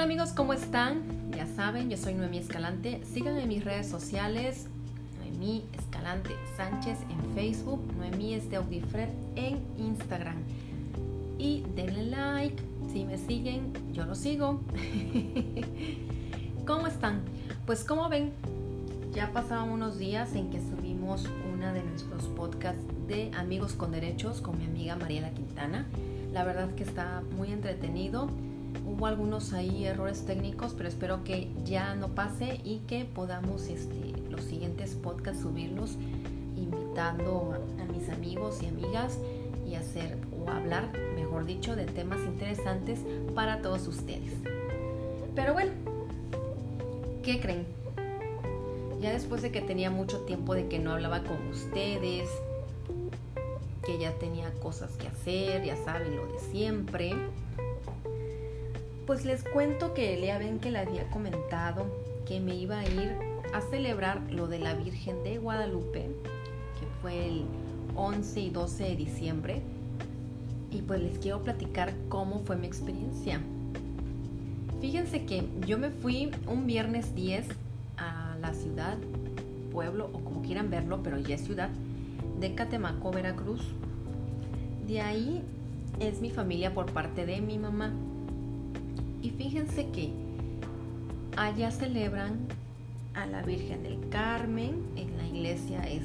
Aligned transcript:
Hola 0.00 0.06
amigos, 0.06 0.32
¿cómo 0.32 0.54
están? 0.54 1.30
Ya 1.36 1.44
saben, 1.44 1.90
yo 1.90 1.98
soy 1.98 2.14
Noemí 2.14 2.38
Escalante. 2.38 3.02
Síganme 3.04 3.42
en 3.42 3.48
mis 3.50 3.62
redes 3.62 3.86
sociales, 3.86 4.66
Noemí 5.18 5.62
Escalante 5.78 6.30
Sánchez 6.56 6.96
en 7.10 7.34
Facebook, 7.34 7.82
Noemí 7.98 8.32
es 8.32 8.48
de 8.48 8.56
Audifred 8.56 9.10
en 9.36 9.60
Instagram. 9.76 10.36
Y 11.36 11.66
denle 11.76 12.04
like, 12.04 12.62
si 12.90 13.04
me 13.04 13.18
siguen, 13.18 13.74
yo 13.92 14.06
lo 14.06 14.14
sigo. 14.14 14.62
¿Cómo 16.66 16.86
están? 16.86 17.20
Pues 17.66 17.84
como 17.84 18.08
ven, 18.08 18.32
ya 19.12 19.30
pasaron 19.34 19.68
unos 19.68 19.98
días 19.98 20.34
en 20.34 20.48
que 20.48 20.60
subimos 20.60 21.28
una 21.52 21.74
de 21.74 21.82
nuestros 21.82 22.22
podcasts 22.28 22.82
de 23.06 23.30
Amigos 23.36 23.74
con 23.74 23.90
Derechos 23.90 24.40
con 24.40 24.56
mi 24.56 24.64
amiga 24.64 24.96
Mariela 24.96 25.28
Quintana. 25.32 25.84
La 26.32 26.42
verdad 26.44 26.74
que 26.74 26.84
está 26.84 27.22
muy 27.36 27.52
entretenido 27.52 28.30
hubo 29.00 29.06
algunos 29.06 29.54
ahí 29.54 29.86
errores 29.86 30.26
técnicos, 30.26 30.74
pero 30.76 30.86
espero 30.86 31.24
que 31.24 31.50
ya 31.64 31.94
no 31.94 32.08
pase 32.08 32.60
y 32.64 32.80
que 32.80 33.06
podamos 33.06 33.68
este, 33.68 34.12
los 34.28 34.44
siguientes 34.44 34.94
podcasts 34.94 35.40
subirlos 35.40 35.96
invitando 36.54 37.54
a, 37.80 37.90
mis 37.90 38.10
amigos 38.10 38.62
y 38.62 38.66
amigas 38.66 39.16
y 39.66 39.74
hacer 39.74 40.18
o 40.38 40.50
hablar, 40.50 40.92
mejor 41.14 41.46
dicho, 41.46 41.76
de 41.76 41.86
temas 41.86 42.20
interesantes 42.26 43.00
para 43.34 43.62
todos 43.62 43.88
ustedes. 43.88 44.34
Pero 45.34 45.54
bueno, 45.54 45.70
¿qué 47.22 47.40
creen? 47.40 47.64
Ya 49.00 49.12
después 49.12 49.40
de 49.40 49.50
que 49.50 49.62
tenía 49.62 49.90
mucho 49.90 50.18
tiempo 50.26 50.54
de 50.54 50.68
que 50.68 50.78
no 50.78 50.92
hablaba 50.92 51.24
con 51.24 51.38
ustedes, 51.48 52.28
que 53.82 53.98
ya 53.98 54.12
tenía 54.18 54.52
cosas 54.60 54.90
que 54.98 55.08
hacer, 55.08 55.64
ya 55.64 55.76
saben 55.76 56.16
lo 56.16 56.26
de 56.26 56.38
siempre, 56.38 57.14
pues 59.06 59.24
les 59.24 59.44
cuento 59.44 59.94
que 59.94 60.16
Lea 60.16 60.38
ven 60.38 60.58
que 60.58 60.70
le 60.70 60.78
había 60.78 61.08
comentado 61.10 61.86
que 62.26 62.40
me 62.40 62.54
iba 62.54 62.78
a 62.78 62.86
ir 62.86 63.16
a 63.52 63.60
celebrar 63.60 64.20
lo 64.30 64.46
de 64.46 64.58
la 64.58 64.74
Virgen 64.74 65.22
de 65.24 65.38
Guadalupe, 65.38 66.10
que 66.78 66.86
fue 67.00 67.26
el 67.26 67.44
11 67.96 68.40
y 68.40 68.50
12 68.50 68.84
de 68.84 68.96
diciembre. 68.96 69.62
Y 70.70 70.82
pues 70.82 71.02
les 71.02 71.18
quiero 71.18 71.42
platicar 71.42 71.92
cómo 72.08 72.40
fue 72.40 72.56
mi 72.56 72.66
experiencia. 72.66 73.40
Fíjense 74.80 75.26
que 75.26 75.48
yo 75.66 75.78
me 75.78 75.90
fui 75.90 76.30
un 76.46 76.66
viernes 76.66 77.14
10 77.14 77.48
a 77.96 78.36
la 78.40 78.54
ciudad, 78.54 78.96
pueblo 79.72 80.10
o 80.12 80.20
como 80.20 80.42
quieran 80.42 80.70
verlo, 80.70 81.02
pero 81.02 81.18
ya 81.18 81.34
es 81.34 81.42
ciudad, 81.42 81.70
de 82.38 82.54
Catemaco, 82.54 83.10
Veracruz. 83.10 83.62
De 84.86 85.00
ahí 85.00 85.42
es 85.98 86.20
mi 86.20 86.30
familia 86.30 86.72
por 86.72 86.92
parte 86.92 87.26
de 87.26 87.40
mi 87.40 87.58
mamá. 87.58 87.92
Fíjense 89.40 89.88
que 89.88 90.12
allá 91.34 91.70
celebran 91.70 92.46
a 93.14 93.24
la 93.24 93.40
Virgen 93.40 93.82
del 93.82 93.98
Carmen. 94.10 94.84
En 94.96 95.16
la 95.16 95.26
iglesia 95.26 95.82
es 95.84 96.02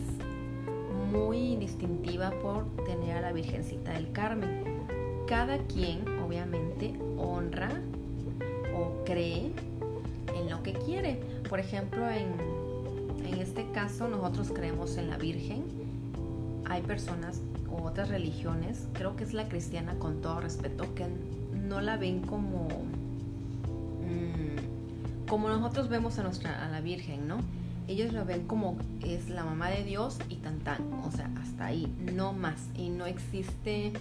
muy 1.12 1.58
distintiva 1.58 2.32
por 2.42 2.66
tener 2.86 3.18
a 3.18 3.20
la 3.20 3.34
Virgencita 3.34 3.92
del 3.92 4.10
Carmen. 4.14 4.64
Cada 5.28 5.58
quien 5.58 6.08
obviamente 6.26 6.98
honra 7.18 7.82
o 8.74 9.04
cree 9.04 9.52
en 10.34 10.50
lo 10.50 10.64
que 10.64 10.72
quiere. 10.72 11.20
Por 11.50 11.60
ejemplo, 11.60 12.10
en, 12.10 12.38
en 13.26 13.42
este 13.42 13.70
caso 13.74 14.08
nosotros 14.08 14.54
creemos 14.56 14.96
en 14.96 15.10
la 15.10 15.18
Virgen. 15.18 15.66
Hay 16.70 16.84
personas 16.84 17.42
u 17.70 17.86
otras 17.86 18.08
religiones, 18.08 18.88
creo 18.94 19.18
que 19.18 19.26
es 19.26 19.34
la 19.34 19.50
cristiana 19.50 20.00
con 20.00 20.22
todo 20.22 20.40
respeto, 20.40 20.96
que 20.96 21.06
no 21.54 21.82
la 21.82 21.98
ven 21.98 22.22
como 22.22 22.70
como 25.28 25.50
nosotros 25.50 25.90
vemos 25.90 26.20
a, 26.20 26.24
nuestra, 26.24 26.66
a 26.66 26.70
la 26.70 26.82
Virgen, 26.82 27.28
¿no? 27.28 27.38
Ellos 27.88 28.14
lo 28.14 28.26
ven 28.26 28.48
como 28.48 28.78
es 29.04 29.30
la 29.30 29.44
mamá 29.44 29.70
de 29.70 29.84
Dios 29.84 30.18
y 30.30 30.36
tan 30.38 30.60
tan, 30.60 30.82
o 30.94 31.12
sea, 31.12 31.30
hasta 31.42 31.68
ahí, 31.68 31.94
no 32.14 32.34
más. 32.34 32.70
Y 32.76 32.90
no 32.90 33.06
existe 33.06 33.94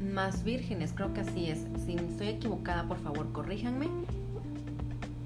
más 0.00 0.42
vírgenes, 0.42 0.92
creo 0.94 1.12
que 1.12 1.20
así 1.20 1.48
es. 1.48 1.66
Si 1.84 1.94
estoy 1.94 2.28
equivocada, 2.28 2.84
por 2.88 2.98
favor, 2.98 3.30
corríjanme. 3.32 3.88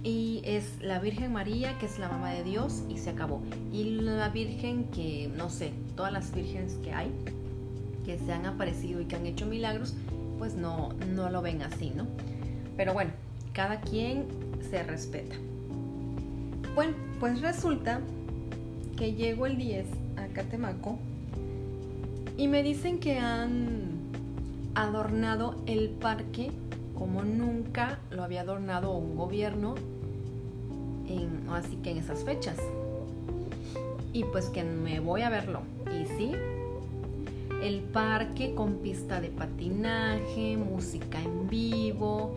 Y 0.03 0.43
es 0.45 0.83
la 0.83 0.99
Virgen 0.99 1.33
María, 1.33 1.79
que 1.79 1.87
es 1.87 1.99
la 1.99 2.11
mamá 2.11 2.31
de 2.31 2.45
Dios, 2.45 2.83
y 2.91 2.99
se 2.99 3.11
acabó. 3.11 3.41
Y 3.73 3.85
la 4.01 4.29
Virgen 4.29 4.85
que, 4.91 5.33
no 5.35 5.49
sé, 5.49 5.73
todas 5.97 6.13
las 6.13 6.35
vírgenes 6.35 6.75
que 6.83 6.93
hay, 6.93 7.11
que 8.05 8.19
se 8.19 8.33
han 8.33 8.45
aparecido 8.45 9.01
y 9.01 9.07
que 9.07 9.17
han 9.17 9.25
hecho 9.25 9.47
milagros, 9.47 9.95
pues 10.39 10.57
no, 10.57 10.93
no 11.15 11.31
lo 11.31 11.41
ven 11.41 11.63
así, 11.63 11.91
¿no? 11.91 12.07
Pero 12.77 12.93
bueno, 12.93 13.13
cada 13.55 13.81
quien 13.81 14.27
se 14.69 14.83
respeta. 14.83 15.37
Bueno, 16.75 16.93
pues 17.21 17.41
resulta 17.41 18.01
que 18.99 19.15
llego 19.15 19.47
el 19.47 19.57
10 19.57 19.87
a 20.17 20.27
Catemaco 20.35 20.99
y 22.37 22.49
me 22.49 22.63
dicen 22.63 22.99
que 22.99 23.19
han 23.19 23.93
adornado 24.75 25.55
el 25.67 25.89
parque 25.89 26.51
como 26.99 27.23
nunca 27.23 28.01
lo 28.11 28.23
había 28.23 28.43
adornado 28.43 28.97
un 28.97 29.17
gobierno 29.17 29.75
en, 31.09 31.49
así 31.51 31.77
que 31.77 31.91
en 31.91 31.99
esas 31.99 32.25
fechas. 32.25 32.57
Y 34.13 34.25
pues 34.25 34.47
que 34.47 34.63
me 34.63 35.01
voy 35.01 35.23
a 35.23 35.31
verlo. 35.31 35.63
Y 35.93 36.07
sí, 36.17 36.33
el 37.63 37.81
parque 37.81 38.55
con 38.55 38.75
pista 38.75 39.21
de 39.21 39.29
patinaje, 39.29 40.57
música 40.57 41.21
en 41.21 41.49
vivo, 41.49 42.37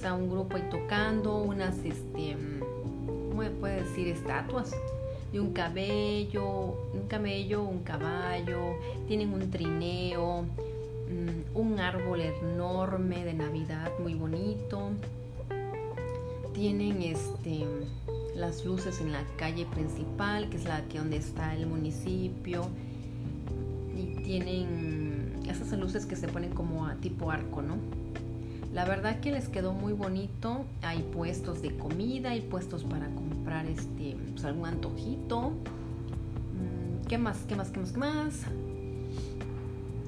sea, 0.00 0.14
un 0.14 0.30
grupo 0.30 0.56
ahí 0.56 0.68
tocando, 0.70 1.42
unas, 1.42 1.76
este, 1.84 2.36
¿cómo 3.28 3.42
me 3.42 3.50
puede 3.50 3.82
decir? 3.82 4.08
Estatuas 4.08 4.72
de 5.32 5.40
un 5.40 5.52
cabello, 5.52 6.74
un 6.94 7.06
camello, 7.08 7.62
un 7.62 7.82
caballo, 7.82 8.76
tienen 9.06 9.32
un 9.34 9.50
trineo, 9.50 10.42
mm, 10.42 11.56
un 11.56 11.80
árbol 11.80 12.20
enorme 12.20 13.24
de 13.24 13.34
Navidad 13.34 13.90
muy 13.98 14.14
bonito, 14.14 14.90
tienen 16.54 17.02
este 17.02 17.66
las 18.34 18.64
luces 18.64 19.00
en 19.00 19.12
la 19.12 19.24
calle 19.36 19.66
principal, 19.66 20.48
que 20.48 20.56
es 20.58 20.64
la 20.64 20.82
que 20.82 20.98
donde 20.98 21.16
está 21.16 21.56
el 21.56 21.66
municipio, 21.66 22.68
y 23.96 24.22
tienen 24.22 25.40
esas 25.48 25.76
luces 25.76 26.06
que 26.06 26.14
se 26.14 26.28
ponen 26.28 26.54
como 26.54 26.86
a 26.86 26.94
tipo 26.94 27.32
arco, 27.32 27.62
¿no? 27.62 27.76
La 28.72 28.84
verdad 28.84 29.20
que 29.20 29.32
les 29.32 29.48
quedó 29.48 29.72
muy 29.72 29.92
bonito. 29.92 30.64
Hay 30.82 31.02
puestos 31.02 31.62
de 31.62 31.76
comida, 31.76 32.30
hay 32.30 32.42
puestos 32.42 32.84
para 32.84 33.06
comprar 33.06 33.66
este, 33.66 34.16
pues, 34.32 34.44
algún 34.44 34.66
antojito. 34.66 35.50
Mm, 35.50 37.06
¿Qué 37.08 37.18
más? 37.18 37.38
¿Qué 37.48 37.56
más? 37.56 37.70
¿Qué 37.70 37.80
más? 37.80 37.92
¿Qué 37.92 37.98
más? 37.98 38.42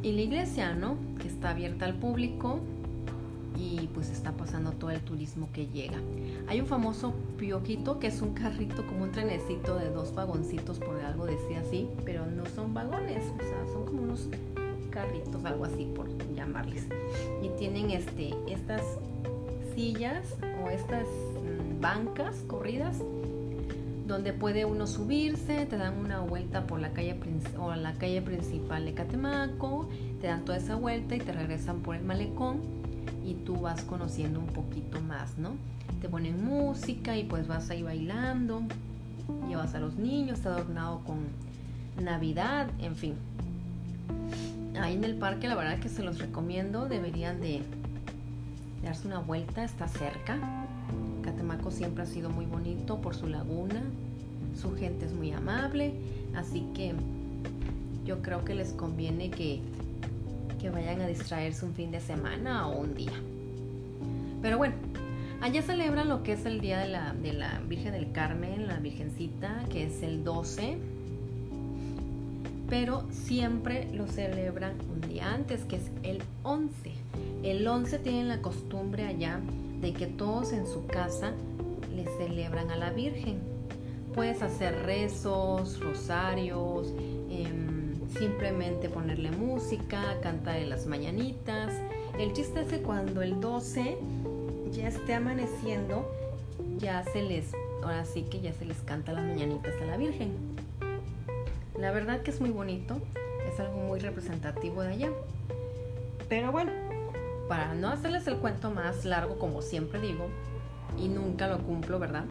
Y 0.03 0.13
la 0.13 0.21
iglesia, 0.23 0.75
¿no? 0.75 0.97
Que 1.21 1.29
está 1.29 1.51
abierta 1.51 1.85
al 1.85 1.95
público 1.95 2.61
y 3.61 3.89
pues 3.89 4.11
está 4.11 4.33
pasando 4.33 4.73
todo 4.73 4.91
el 4.91 5.01
turismo 5.01 5.49
que 5.53 5.67
llega. 5.67 5.99
Hay 6.49 6.61
un 6.61 6.67
famoso 6.67 7.15
piojito 7.39 7.99
que 7.99 8.07
es 8.07 8.23
un 8.23 8.33
carrito 8.33 8.87
como 8.87 9.05
un 9.05 9.13
trenecito 9.13 9.77
de 9.77 9.91
dos 9.91 10.15
vagoncitos, 10.15 10.79
por 10.79 10.99
algo 11.01 11.27
decía 11.27 11.61
así, 11.61 11.89
pero 12.05 12.27
no 12.27 12.47
son 12.47 12.73
vagones, 12.73 13.25
o 13.35 13.39
sea, 13.39 13.73
son 13.73 13.85
como 13.85 14.03
unos 14.03 14.29
carritos, 14.91 15.45
algo 15.45 15.65
así 15.65 15.85
por 15.95 16.09
llamarles. 16.35 16.87
Tienen 17.61 17.91
este, 17.91 18.31
estas 18.49 18.81
sillas 19.75 20.25
o 20.65 20.71
estas 20.71 21.05
mm, 21.05 21.79
bancas 21.79 22.37
corridas 22.47 23.03
donde 24.07 24.33
puede 24.33 24.65
uno 24.65 24.87
subirse, 24.87 25.67
te 25.67 25.77
dan 25.77 25.99
una 25.99 26.21
vuelta 26.21 26.67
por 26.67 26.81
la 26.81 26.95
calle 26.95 27.21
o 27.59 27.75
la 27.75 27.93
calle 27.93 28.23
principal 28.23 28.87
de 28.87 28.95
Catemaco, 28.95 29.91
te 30.23 30.29
dan 30.29 30.47
toda 30.47 30.57
esa 30.57 30.77
vuelta 30.77 31.15
y 31.15 31.19
te 31.19 31.33
regresan 31.33 31.81
por 31.81 31.97
el 31.97 32.03
malecón 32.03 32.63
y 33.27 33.35
tú 33.35 33.61
vas 33.61 33.83
conociendo 33.83 34.41
un 34.41 34.47
poquito 34.47 35.03
más, 35.03 35.37
¿no? 35.37 35.51
Te 36.01 36.09
ponen 36.09 36.43
música 36.43 37.19
y 37.19 37.25
pues 37.25 37.47
vas 37.47 37.69
ahí 37.69 37.83
bailando, 37.83 38.63
llevas 39.51 39.75
a 39.75 39.81
los 39.81 39.97
niños, 39.97 40.39
está 40.39 40.55
adornado 40.55 41.03
con 41.05 41.19
Navidad, 42.03 42.71
en 42.81 42.97
fin 42.97 43.17
ahí 44.81 44.95
en 44.95 45.05
el 45.05 45.17
parque, 45.17 45.49
la 45.49 45.55
verdad 45.55 45.79
que 45.79 45.89
se 45.89 46.03
los 46.03 46.19
recomiendo, 46.19 46.87
deberían 46.87 47.41
de 47.41 47.63
darse 48.83 49.07
una 49.07 49.19
vuelta, 49.21 49.65
está 49.65 49.89
cerca. 49.89 50.39
Catemaco 51.23 51.71
siempre 51.71 52.05
ha 52.05 52.07
sido 52.07 52.31
muy 52.31 52.47
bonito 52.47 53.01
por 53.01 53.15
su 53.15 53.27
laguna, 53.27 53.83
su 54.61 54.75
gente 54.77 55.07
es 55.07 55.13
muy 55.13 55.33
amable, 55.33 55.93
así 56.35 56.67
que 56.75 56.95
yo 58.05 58.23
creo 58.23 58.45
que 58.45 58.55
les 58.55 58.73
conviene 58.73 59.31
que, 59.31 59.61
que 60.59 60.71
vayan 60.71 61.01
a 61.01 61.07
distraerse 61.07 61.65
un 61.65 61.75
fin 61.75 61.91
de 61.91 62.01
semana 62.01 62.67
o 62.69 62.81
un 62.81 62.95
día. 62.95 63.13
Pero 64.43 64.57
bueno, 64.57 64.75
allá 65.41 65.63
celebran 65.63 66.09
lo 66.09 66.23
que 66.23 66.33
es 66.33 66.47
el 66.47 66.61
Día 66.61 66.79
de 66.79 66.89
la, 66.89 67.13
de 67.13 67.35
la 67.35 67.61
Virgen 67.69 67.93
del 67.93 68.11
Carmen, 68.13 68.67
la 68.67 68.79
Virgencita, 68.79 69.65
que 69.71 69.85
es 69.87 70.03
el 70.03 70.25
12 70.25 70.79
pero 72.71 73.05
siempre 73.11 73.93
lo 73.93 74.07
celebran 74.07 74.75
un 74.89 75.01
día 75.01 75.35
antes, 75.35 75.65
que 75.65 75.77
es 75.77 75.91
el 76.05 76.23
11. 76.45 76.93
El 77.43 77.67
11 77.67 77.99
tienen 77.99 78.29
la 78.29 78.41
costumbre 78.41 79.05
allá 79.07 79.41
de 79.81 79.93
que 79.93 80.07
todos 80.07 80.53
en 80.53 80.67
su 80.67 80.87
casa 80.87 81.33
le 81.93 82.05
celebran 82.17 82.71
a 82.71 82.77
la 82.77 82.91
Virgen. 82.91 83.41
Puedes 84.15 84.41
hacer 84.41 84.85
rezos, 84.85 85.81
rosarios, 85.81 86.95
em, 87.29 88.09
simplemente 88.09 88.89
ponerle 88.89 89.33
música, 89.33 90.21
cantar 90.23 90.61
las 90.63 90.87
mañanitas. 90.87 91.75
El 92.19 92.33
chiste 92.33 92.63
es 92.63 92.69
que 92.69 92.83
cuando 92.83 93.21
el 93.23 93.41
12 93.41 93.99
ya 94.71 94.89
esté 94.89 95.15
amaneciendo, 95.15 96.09
ya 96.79 97.03
se 97.03 97.23
les, 97.23 97.53
ahora 97.83 98.05
sí 98.05 98.23
que 98.23 98.41
ya 98.41 98.53
se 98.53 98.65
les 98.65 98.79
canta 98.79 99.13
las 99.13 99.25
mañanitas 99.25 99.75
a 99.83 99.87
la 99.87 99.97
Virgen. 99.97 100.61
La 101.81 101.93
verdad 101.93 102.21
que 102.21 102.31
es 102.31 102.41
muy 102.43 102.51
bonito, 102.51 103.01
es 103.51 103.59
algo 103.59 103.79
muy 103.79 104.01
representativo 104.01 104.83
de 104.83 104.91
allá. 104.91 105.11
Pero 106.29 106.53
bueno, 106.53 106.73
para 107.49 107.75
no 107.75 107.89
hacerles 107.89 108.27
el 108.27 108.37
cuento 108.37 108.71
más 108.71 109.07
largo, 109.07 109.39
como 109.39 109.63
siempre 109.63 109.99
digo, 109.99 110.29
y 110.99 111.09
nunca 111.09 111.49
lo 111.49 111.59
cumplo, 111.59 111.99
¿verdad? 111.99 112.25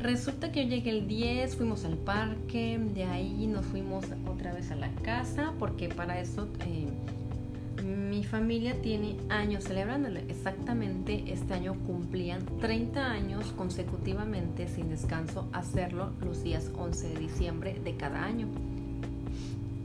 Resulta 0.00 0.52
que 0.52 0.64
yo 0.64 0.76
llegué 0.76 0.90
el 0.90 1.08
10, 1.08 1.56
fuimos 1.56 1.84
al 1.84 1.96
parque, 1.96 2.78
de 2.94 3.04
ahí 3.04 3.48
nos 3.48 3.66
fuimos 3.66 4.04
otra 4.28 4.52
vez 4.52 4.70
a 4.70 4.76
la 4.76 4.90
casa, 5.02 5.52
porque 5.58 5.88
para 5.88 6.20
eso 6.20 6.46
eh, 6.64 6.86
mi 7.84 8.24
familia 8.24 8.74
tiene 8.80 9.16
años 9.28 9.64
celebrándole. 9.64 10.24
Exactamente 10.28 11.24
este 11.32 11.54
año 11.54 11.74
cumplían 11.86 12.44
30 12.60 13.10
años 13.10 13.52
consecutivamente 13.56 14.68
sin 14.68 14.88
descanso 14.88 15.48
hacerlo 15.52 16.10
los 16.20 16.42
días 16.42 16.70
11 16.76 17.08
de 17.08 17.18
diciembre 17.18 17.80
de 17.82 17.96
cada 17.96 18.24
año. 18.24 18.48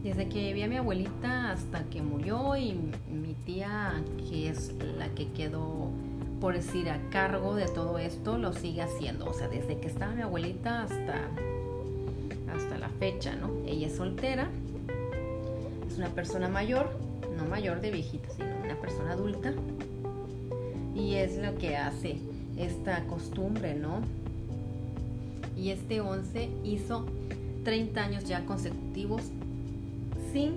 Desde 0.03 0.27
que 0.27 0.53
vi 0.53 0.63
a 0.63 0.67
mi 0.67 0.77
abuelita 0.77 1.51
hasta 1.51 1.83
que 1.85 2.01
murió 2.01 2.57
y 2.57 2.73
mi 3.09 3.33
tía, 3.45 4.03
que 4.29 4.49
es 4.49 4.73
la 4.97 5.07
que 5.09 5.31
quedó, 5.31 5.89
por 6.41 6.55
decir, 6.55 6.89
a 6.89 6.99
cargo 7.09 7.55
de 7.55 7.67
todo 7.67 7.97
esto, 7.99 8.37
lo 8.37 8.51
sigue 8.51 8.81
haciendo. 8.81 9.25
O 9.29 9.33
sea, 9.33 9.47
desde 9.47 9.79
que 9.79 9.87
estaba 9.87 10.13
mi 10.13 10.21
abuelita 10.21 10.83
hasta, 10.83 11.29
hasta 12.53 12.77
la 12.79 12.89
fecha, 12.89 13.35
¿no? 13.35 13.49
Ella 13.65 13.87
es 13.87 13.95
soltera, 13.95 14.49
es 15.87 15.97
una 15.97 16.09
persona 16.09 16.49
mayor, 16.49 16.91
no 17.35 17.45
mayor 17.45 17.81
de 17.81 17.91
viejita, 17.91 18.29
sino 18.31 18.55
una 18.63 18.75
persona 18.75 19.11
adulta. 19.11 19.53
Y 20.95 21.15
es 21.15 21.37
lo 21.37 21.55
que 21.57 21.75
hace 21.75 22.17
esta 22.57 23.05
costumbre, 23.05 23.75
¿no? 23.75 24.01
Y 25.57 25.69
este 25.69 26.01
11 26.01 26.49
hizo 26.63 27.05
30 27.63 28.03
años 28.03 28.23
ya 28.25 28.45
consecutivos 28.45 29.21
sin, 30.31 30.53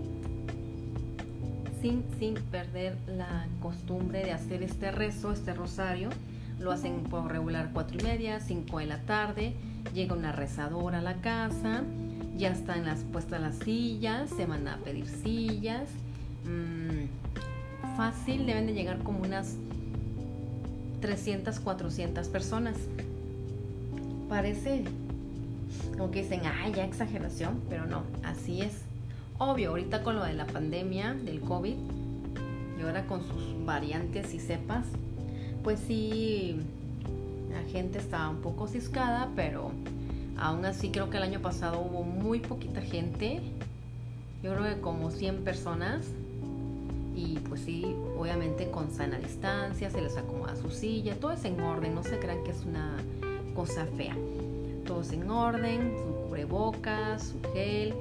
sin, 1.81 2.05
sin 2.19 2.34
perder 2.34 2.96
la 3.06 3.46
costumbre 3.61 4.25
de 4.25 4.32
hacer 4.32 4.62
este 4.62 4.90
rezo, 4.90 5.32
este 5.32 5.55
rosario. 5.55 6.11
Lo 6.58 6.72
hacen 6.72 7.02
por 7.05 7.31
regular 7.31 7.70
cuatro 7.72 7.99
y 8.00 8.02
media, 8.02 8.40
5 8.40 8.79
de 8.79 8.87
la 8.87 9.02
tarde. 9.02 9.55
Llega 9.94 10.14
una 10.14 10.32
rezadora 10.32 10.99
a 10.99 11.02
la 11.02 11.20
casa, 11.20 11.84
ya 12.37 12.50
están 12.50 12.84
las, 12.84 13.00
puestas 13.05 13.40
las 13.40 13.56
sillas, 13.56 14.31
se 14.31 14.46
van 14.46 14.67
a 14.67 14.79
pedir 14.79 15.06
sillas. 15.06 15.88
Mm, 16.46 17.96
fácil, 17.96 18.46
deben 18.46 18.66
de 18.66 18.75
llegar 18.75 18.98
como 19.02 19.20
unas 19.20 19.56
300, 21.00 21.60
400 21.60 22.28
personas. 22.28 22.76
Parece 24.28 24.84
como 25.96 26.10
que 26.10 26.22
dicen, 26.22 26.43
ay, 26.44 26.72
ya 26.75 26.84
exageración, 26.84 27.60
pero 27.69 27.87
no, 27.87 28.02
así 28.22 28.62
es. 28.62 28.82
Obvio, 29.38 29.70
ahorita 29.70 30.02
con 30.02 30.16
lo 30.16 30.25
de 30.25 30.34
la 30.34 30.46
pandemia, 30.46 31.14
del 31.14 31.40
COVID, 31.40 31.75
y 32.78 32.82
ahora 32.82 33.06
con 33.06 33.22
sus 33.22 33.64
variantes 33.64 34.34
y 34.34 34.38
cepas, 34.38 34.87
pues 35.62 35.81
sí, 35.81 36.60
la 37.50 37.62
gente 37.70 37.98
estaba 37.98 38.28
un 38.28 38.40
poco 38.40 38.66
ciscada, 38.66 39.31
pero 39.34 39.72
aún 40.38 40.64
así 40.64 40.90
creo 40.90 41.10
que 41.10 41.16
el 41.16 41.22
año 41.22 41.40
pasado 41.40 41.81
hubo 41.81 42.02
muy 42.02 42.40
poquita 42.40 42.81
gente, 42.81 43.40
yo 44.43 44.54
creo 44.54 44.75
que 44.75 44.81
como 44.81 45.10
100 45.10 45.44
personas, 45.44 46.02
y 47.17 47.39
pues 47.49 47.63
sí, 47.63 47.97
obviamente 48.19 48.71
con 48.71 48.91
sana 48.91 49.19
distancia, 49.19 49.91
se 49.91 50.03
les 50.03 50.17
acomoda 50.17 50.55
su 50.55 50.71
silla, 50.71 51.17
todo 51.19 51.33
es 51.33 51.45
en 51.45 51.59
orden, 51.61 51.95
no 51.95 52.03
se 52.03 52.19
crean 52.19 52.45
que 52.45 52.51
es 52.51 52.65
una 52.67 52.97
cosa 53.55 53.87
fea, 53.97 54.15
todo 54.87 55.01
es 55.01 55.13
en 55.13 55.31
orden, 55.31 55.97
su 55.97 56.29
cubrebocas, 56.29 57.29
su 57.29 57.53
gel, 57.53 57.95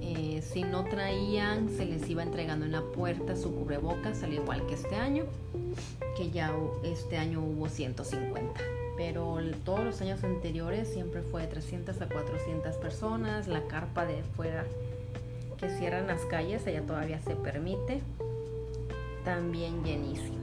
eh, 0.00 0.40
si 0.42 0.62
no 0.62 0.84
traían, 0.84 1.68
se 1.68 1.84
les 1.84 2.08
iba 2.08 2.22
entregando 2.22 2.64
en 2.64 2.72
la 2.72 2.82
puerta 2.82 3.36
su 3.36 3.54
cubrebocas, 3.54 4.22
al 4.22 4.32
igual 4.32 4.64
que 4.66 4.74
este 4.74 4.94
año, 4.94 5.24
que 6.16 6.30
ya 6.30 6.54
este 6.84 7.18
año 7.18 7.40
hubo 7.40 7.68
150. 7.68 8.60
Pero 8.96 9.38
todos 9.64 9.84
los 9.84 10.00
años 10.00 10.22
anteriores 10.22 10.88
siempre 10.88 11.22
fue 11.22 11.42
de 11.42 11.48
300 11.48 12.00
a 12.02 12.08
400 12.08 12.76
personas, 12.76 13.48
la 13.48 13.66
carpa 13.66 14.06
de 14.06 14.22
fuera 14.36 14.64
que 15.58 15.70
cierran 15.70 16.06
las 16.06 16.22
calles, 16.22 16.66
allá 16.66 16.82
todavía 16.82 17.20
se 17.20 17.34
permite, 17.34 18.00
también 19.24 19.84
llenísimo. 19.84 20.38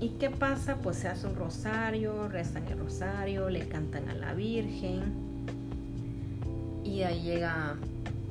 ¿Y 0.00 0.10
qué 0.10 0.30
pasa? 0.30 0.76
Pues 0.76 0.98
se 0.98 1.08
hace 1.08 1.26
un 1.26 1.34
rosario, 1.34 2.28
rezan 2.28 2.66
el 2.68 2.78
rosario, 2.78 3.50
le 3.50 3.68
cantan 3.68 4.08
a 4.08 4.14
la 4.14 4.34
Virgen 4.34 5.28
y 6.84 7.02
ahí 7.02 7.22
llega 7.22 7.76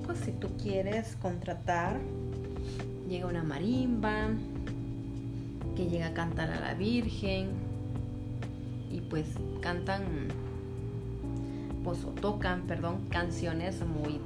pues 0.07 0.19
si 0.19 0.31
tú 0.31 0.47
quieres 0.57 1.17
contratar, 1.21 1.99
llega 3.09 3.27
una 3.27 3.43
marimba 3.43 4.29
que 5.75 5.87
llega 5.87 6.07
a 6.07 6.13
cantar 6.13 6.49
a 6.49 6.59
la 6.61 6.73
Virgen 6.73 7.49
y 8.89 9.01
pues 9.01 9.25
cantan, 9.61 10.29
pues 11.83 12.05
o 12.05 12.11
tocan, 12.11 12.61
perdón, 12.61 13.09
canciones 13.09 13.85
muy 13.85 14.21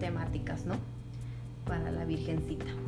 temáticas, 0.00 0.64
¿no? 0.64 0.76
Para 1.66 1.90
la 1.90 2.06
Virgencita. 2.06 2.87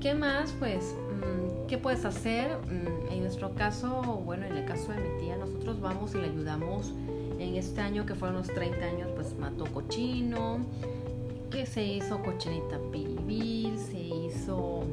¿Qué 0.00 0.14
más? 0.14 0.52
Pues, 0.60 0.94
mm, 0.94 1.66
¿qué 1.66 1.76
puedes 1.76 2.04
hacer? 2.04 2.56
Mm, 2.58 3.12
en 3.12 3.20
nuestro 3.20 3.54
caso, 3.54 4.22
bueno, 4.24 4.46
en 4.46 4.56
el 4.56 4.64
caso 4.64 4.92
de 4.92 5.00
mi 5.00 5.18
tía, 5.18 5.36
nosotros 5.36 5.80
vamos 5.80 6.14
y 6.14 6.18
le 6.18 6.26
ayudamos 6.26 6.92
en 7.40 7.56
este 7.56 7.80
año 7.80 8.06
que 8.06 8.14
fueron 8.14 8.36
los 8.36 8.46
30 8.46 8.84
años, 8.84 9.08
pues 9.16 9.36
mató 9.36 9.64
cochino, 9.66 10.60
que 11.50 11.66
se 11.66 11.84
hizo 11.84 12.22
cochinita 12.22 12.78
pibil, 12.92 13.76
se 13.76 13.98
hizo 13.98 14.84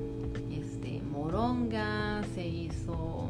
este, 0.52 1.04
moronga, 1.04 2.24
se 2.34 2.48
hizo 2.48 3.30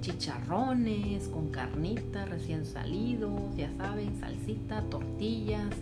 chicharrones 0.00 1.28
con 1.28 1.50
carnitas 1.50 2.30
recién 2.30 2.64
salidos, 2.64 3.54
ya 3.56 3.70
saben, 3.76 4.18
salsita, 4.18 4.80
tortillas, 4.88 5.74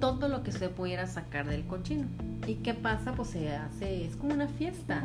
todo 0.00 0.28
lo 0.28 0.42
que 0.42 0.52
se 0.52 0.70
pudiera 0.70 1.06
sacar 1.06 1.46
del 1.46 1.66
cochino. 1.66 2.06
¿Y 2.46 2.54
qué 2.56 2.74
pasa? 2.74 3.12
Pues 3.14 3.30
se 3.30 3.54
hace, 3.54 4.04
es 4.06 4.16
como 4.16 4.34
una 4.34 4.48
fiesta 4.48 5.02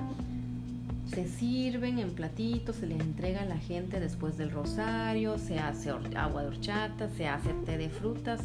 se 1.10 1.28
sirven 1.28 2.00
en 2.00 2.12
platitos, 2.12 2.78
se 2.78 2.88
les 2.88 3.00
entrega 3.00 3.42
a 3.42 3.46
la 3.46 3.58
gente 3.58 4.00
después 4.00 4.38
del 4.38 4.52
rosario, 4.52 5.38
se 5.38 5.60
hace 5.60 5.90
agua 5.90 6.42
de 6.42 6.48
horchata, 6.48 7.10
se 7.10 7.28
hace 7.28 7.54
té 7.66 7.78
de 7.78 7.90
frutas, 7.90 8.42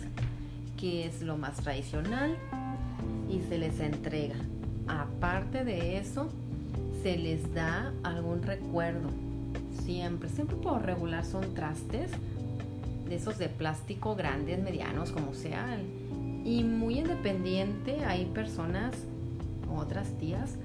que 0.77 1.07
es 1.07 1.23
lo 1.23 1.37
más 1.37 1.57
tradicional, 1.57 2.37
y 3.29 3.41
se 3.49 3.59
les 3.59 3.81
entrega. 3.81 4.37
Aparte 4.87 5.65
de 5.65 5.99
eso, 5.99 6.29
se 7.03 7.17
les 7.17 7.53
da 7.55 7.93
algún 8.03 8.43
recuerdo. 8.43 9.09
Siempre, 9.85 10.29
siempre 10.29 10.57
por 10.57 10.83
regular 10.83 11.25
son 11.25 11.55
trastes 11.55 12.11
de 13.09 13.15
esos 13.17 13.39
de 13.39 13.49
plástico 13.49 14.15
grandes, 14.15 14.63
medianos, 14.63 15.11
como 15.11 15.35
sea. 15.35 15.79
Y 16.45 16.65
muy 16.65 16.99
independiente, 16.99 18.05
hay 18.05 18.27
personas, 18.27 18.95
otras 19.75 20.09
tías, 20.19 20.57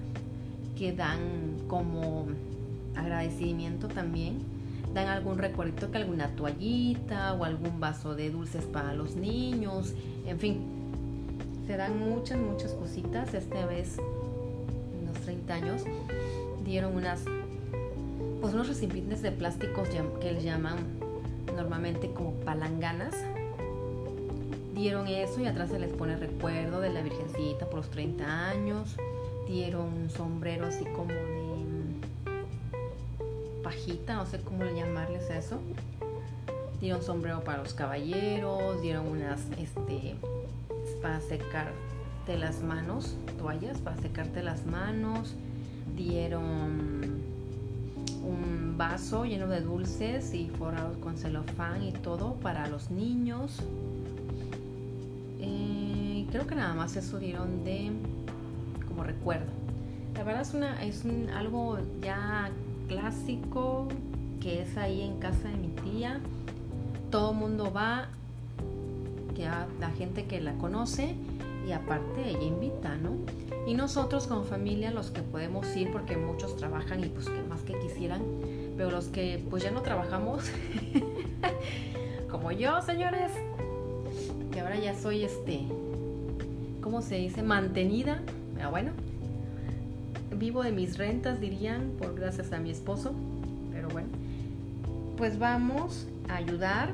que 0.78 0.94
dan 0.94 1.20
como 1.68 2.28
agradecimiento 2.96 3.88
también, 3.88 4.40
dan 4.94 5.08
algún 5.08 5.38
recuerdo 5.38 5.92
que 5.92 5.98
alguna 5.98 6.30
toallita 6.36 7.34
o 7.34 7.44
algún 7.44 7.80
vaso 7.80 8.16
de 8.16 8.30
dulces 8.30 8.64
para 8.66 8.94
los 8.94 9.16
niños, 9.16 9.94
en 10.26 10.40
fin, 10.40 10.62
se 11.68 11.78
dan 11.78 12.00
muchas, 12.00 12.38
muchas 12.40 12.72
cositas. 12.74 13.34
Esta 13.34 13.66
vez, 13.66 13.98
en 13.98 15.08
los 15.08 15.18
30 15.22 15.54
años, 15.54 15.82
dieron 16.64 16.96
unas, 16.96 17.24
pues 18.42 18.54
unos 18.54 18.68
recipientes 18.68 19.22
de 19.22 19.32
plásticos 19.32 19.90
que 20.22 20.32
les 20.32 20.44
llaman 20.44 20.78
normalmente 21.56 22.12
como 22.12 22.32
palanganas. 22.32 23.16
Dieron 24.76 25.08
eso 25.08 25.42
y 25.42 25.48
atrás 25.48 25.72
se 25.72 25.80
les 25.80 25.92
pone 25.92 26.16
recuerdo 26.18 26.82
de 26.82 26.90
la 26.90 27.02
Virgencita 27.02 27.66
por 27.66 27.78
los 27.78 27.90
30 27.90 28.50
años 28.50 28.96
dieron 29.48 29.94
un 29.94 30.10
sombrero 30.10 30.66
así 30.66 30.86
como 30.86 31.14
de 31.14 31.22
mm, 31.22 32.02
pajita, 33.64 34.16
no 34.16 34.26
sé 34.26 34.42
cómo 34.42 34.66
llamarles 34.66 35.30
eso. 35.30 35.60
Dieron 36.82 37.02
sombrero 37.04 37.44
para 37.44 37.60
los 37.60 37.74
caballeros, 37.74 38.82
dieron 38.82 39.08
unas 39.08 39.42
este 39.58 40.16
para 41.02 41.22
secarte 41.22 42.38
las 42.38 42.62
manos, 42.62 43.16
toallas 43.38 43.78
para 43.80 43.98
secarte 43.98 44.44
las 44.44 44.66
manos, 44.66 45.36
dieron 45.96 46.44
un 48.24 48.76
vaso 48.78 49.26
lleno 49.26 49.48
de 49.48 49.62
dulces 49.62 50.34
y 50.34 50.50
forrados 50.50 50.98
con 50.98 51.18
celofán 51.18 51.84
y 51.84 51.92
todo 51.92 52.34
para 52.36 52.68
los 52.68 52.92
niños. 52.92 53.62
Creo 56.36 56.48
que 56.48 56.56
nada 56.56 56.74
más 56.74 56.98
eso 56.98 57.18
dieron 57.18 57.64
de 57.64 57.92
como 58.90 59.06
recuerdo. 59.06 59.46
La 60.16 60.26
verdad 60.26 60.42
es, 60.42 60.54
una, 60.54 60.84
es 60.84 61.06
algo 61.34 61.78
ya 62.02 62.52
clásico 62.90 63.88
que 64.42 64.64
es 64.64 64.76
ahí 64.76 65.02
en 65.02 65.18
casa 65.20 65.48
de 65.48 65.56
mi 65.56 65.70
tía. 65.70 66.20
Todo 67.10 67.32
el 67.32 67.38
mundo 67.38 67.72
va, 67.72 68.10
que 69.34 69.46
la 69.46 69.90
gente 69.98 70.26
que 70.26 70.42
la 70.42 70.52
conoce 70.56 71.16
y 71.66 71.72
aparte 71.72 72.30
ella 72.32 72.44
invita, 72.44 72.98
¿no? 72.98 73.12
Y 73.66 73.74
nosotros 73.74 74.28
como 74.28 74.44
familia 74.44 74.92
los 74.92 75.12
que 75.12 75.22
podemos 75.22 75.74
ir 75.78 75.90
porque 75.94 76.18
muchos 76.18 76.58
trabajan 76.58 77.02
y 77.02 77.08
pues 77.08 77.30
que 77.30 77.44
más 77.44 77.62
que 77.62 77.80
quisieran, 77.80 78.22
pero 78.76 78.92
los 78.92 79.06
que 79.06 79.42
pues 79.50 79.64
ya 79.64 79.72
no 79.72 79.82
trabajamos, 79.84 80.44
como 82.30 82.52
yo, 82.52 82.82
señores, 82.82 83.32
que 84.52 84.60
ahora 84.60 84.78
ya 84.78 85.00
soy 85.00 85.24
este, 85.24 85.62
¿cómo 86.86 87.02
se 87.02 87.16
dice? 87.16 87.42
Mantenida, 87.42 88.20
pero 88.54 88.70
bueno, 88.70 88.92
vivo 90.38 90.62
de 90.62 90.72
mis 90.72 91.00
rentas, 91.00 91.42
dirían, 91.42 91.94
por 91.98 92.14
gracias 92.14 92.54
a 92.54 92.60
mi 92.60 92.70
esposo, 92.70 93.12
pero 93.74 93.90
bueno, 93.90 94.10
pues 95.18 95.40
vamos 95.40 96.06
a 96.30 96.36
ayudar 96.36 96.94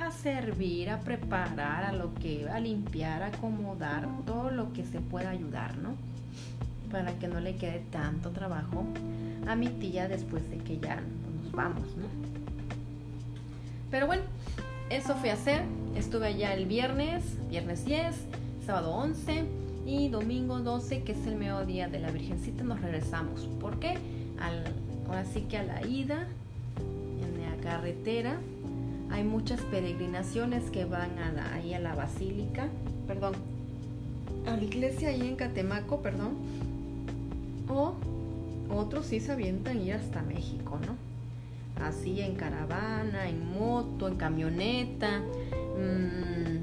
a 0.00 0.12
servir, 0.12 0.90
a 0.90 1.00
preparar, 1.00 1.86
a 1.86 1.92
lo 1.92 2.14
que, 2.14 2.48
a 2.48 2.60
limpiar, 2.60 3.24
a 3.24 3.26
acomodar, 3.26 4.06
todo 4.24 4.52
lo 4.52 4.72
que 4.72 4.84
se 4.84 5.00
pueda 5.00 5.30
ayudar, 5.30 5.76
¿no? 5.78 5.96
Para 6.92 7.18
que 7.18 7.26
no 7.26 7.40
le 7.40 7.56
quede 7.56 7.82
tanto 7.90 8.30
trabajo 8.30 8.84
a 9.48 9.56
mi 9.56 9.66
tía 9.66 10.06
después 10.06 10.48
de 10.50 10.58
que 10.58 10.78
ya 10.78 11.00
nos 11.42 11.50
vamos, 11.50 11.96
¿no? 11.96 12.06
Pero 13.90 14.06
bueno, 14.06 14.22
eso 14.88 15.16
fui 15.16 15.30
a 15.30 15.32
hacer. 15.32 15.62
Estuve 15.96 16.28
allá 16.28 16.54
el 16.54 16.66
viernes, 16.66 17.24
viernes 17.50 17.84
10, 17.84 18.14
sábado 18.68 18.92
11 18.96 19.44
y 19.86 20.10
domingo 20.10 20.58
12, 20.58 21.02
que 21.02 21.12
es 21.12 21.26
el 21.26 21.36
mediodía 21.36 21.88
de 21.88 22.00
la 22.00 22.10
Virgencita, 22.10 22.64
nos 22.64 22.78
regresamos. 22.82 23.48
¿Por 23.62 23.78
qué? 23.80 23.96
Al, 24.38 24.62
ahora 25.06 25.24
sí 25.24 25.46
que 25.48 25.56
a 25.56 25.62
la 25.62 25.86
ida 25.86 26.28
en 26.76 27.40
la 27.40 27.56
carretera 27.62 28.36
hay 29.10 29.24
muchas 29.24 29.62
peregrinaciones 29.62 30.70
que 30.70 30.84
van 30.84 31.12
ahí 31.54 31.72
a 31.72 31.80
la 31.80 31.94
basílica, 31.94 32.68
perdón, 33.06 33.36
a 34.46 34.54
la 34.54 34.62
iglesia 34.62 35.08
ahí 35.08 35.22
en 35.22 35.36
Catemaco, 35.36 36.02
perdón, 36.02 36.34
o 37.70 37.94
otros 38.68 39.06
sí 39.06 39.18
se 39.20 39.32
avientan 39.32 39.80
ir 39.80 39.94
hasta 39.94 40.20
México, 40.20 40.78
¿no? 40.86 40.94
Así 41.82 42.20
en 42.20 42.34
caravana, 42.34 43.30
en 43.30 43.50
moto, 43.50 44.08
en 44.08 44.16
camioneta, 44.16 45.20
mm, 45.20 46.57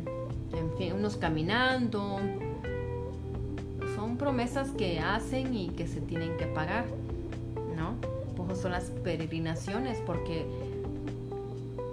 en 0.58 0.76
fin, 0.78 0.94
unos 0.94 1.18
caminando. 1.18 2.20
Son 3.96 4.18
promesas 4.18 4.72
que 4.72 5.00
hacen 5.00 5.54
y 5.54 5.70
que 5.70 5.88
se 5.88 6.02
tienen 6.02 6.38
que 6.38 6.46
pagar, 6.46 6.86
¿no? 7.76 7.96
Pues 8.36 8.60
son 8.60 8.72
las 8.72 8.86
peregrinaciones 8.86 10.00
porque 10.06 10.46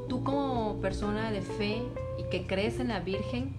tú 0.09 0.25
como 0.25 0.76
persona 0.81 1.31
de 1.31 1.42
fe 1.42 1.83
y 2.19 2.25
que 2.25 2.47
crees 2.47 2.81
en 2.81 2.88
la 2.88 3.00
Virgen, 3.00 3.54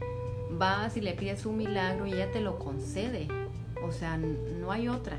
vas 0.58 0.98
y 0.98 1.02
le 1.02 1.14
pides 1.14 1.46
un 1.46 1.58
milagro 1.58 2.06
y 2.06 2.14
ella 2.14 2.32
te 2.32 2.42
lo 2.42 2.60
concede. 2.60 3.28
O 3.84 3.92
sea, 3.92 4.18
no 4.18 4.72
hay 4.72 4.88
otra. 4.88 5.18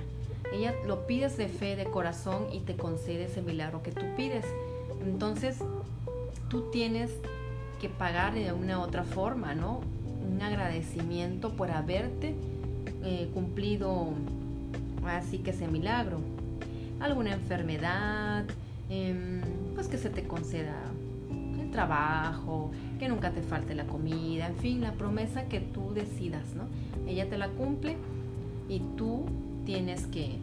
Ella 0.52 0.74
lo 0.86 1.06
pides 1.06 1.36
de 1.36 1.48
fe, 1.48 1.76
de 1.76 1.84
corazón 1.84 2.46
y 2.52 2.60
te 2.60 2.76
concede 2.76 3.24
ese 3.24 3.42
milagro 3.42 3.82
que 3.82 3.90
tú 3.90 4.04
pides. 4.16 4.44
Entonces, 5.04 5.58
tú 6.48 6.70
tienes 6.70 7.10
que 7.84 7.90
pagar 7.90 8.32
de 8.32 8.50
una 8.50 8.80
otra 8.80 9.04
forma, 9.04 9.54
¿no? 9.54 9.82
Un 10.26 10.40
agradecimiento 10.40 11.52
por 11.52 11.70
haberte 11.70 12.34
eh, 13.04 13.28
cumplido 13.34 14.14
así 15.06 15.36
que 15.40 15.50
ese 15.50 15.68
milagro. 15.68 16.20
Alguna 16.98 17.34
enfermedad, 17.34 18.46
em, 18.88 19.42
pues 19.74 19.88
que 19.88 19.98
se 19.98 20.08
te 20.08 20.26
conceda 20.26 20.74
trabajo, 21.72 22.70
que 22.98 23.06
nunca 23.06 23.32
te 23.32 23.42
falte 23.42 23.74
la 23.74 23.84
comida, 23.84 24.46
en 24.46 24.56
fin, 24.56 24.80
la 24.80 24.92
promesa 24.92 25.44
que 25.44 25.60
tú 25.60 25.92
decidas, 25.92 26.54
¿no? 26.54 26.64
Ella 27.06 27.28
te 27.28 27.36
la 27.36 27.48
cumple 27.48 27.96
y 28.66 28.80
tú 28.96 29.26
tienes 29.66 30.06
que 30.06 30.38